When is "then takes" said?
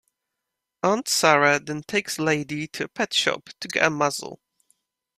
1.59-2.17